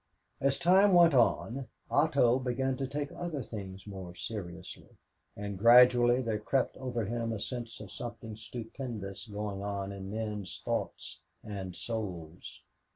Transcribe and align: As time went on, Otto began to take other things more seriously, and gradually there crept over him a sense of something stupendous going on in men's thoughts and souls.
As 0.39 0.57
time 0.57 0.93
went 0.93 1.13
on, 1.13 1.67
Otto 1.91 2.39
began 2.39 2.75
to 2.77 2.87
take 2.87 3.11
other 3.11 3.43
things 3.43 3.85
more 3.85 4.15
seriously, 4.15 4.97
and 5.37 5.59
gradually 5.59 6.23
there 6.23 6.39
crept 6.39 6.75
over 6.77 7.05
him 7.05 7.31
a 7.31 7.39
sense 7.39 7.79
of 7.79 7.91
something 7.91 8.35
stupendous 8.35 9.27
going 9.27 9.61
on 9.61 9.91
in 9.91 10.09
men's 10.09 10.59
thoughts 10.65 11.19
and 11.43 11.75
souls. 11.75 12.61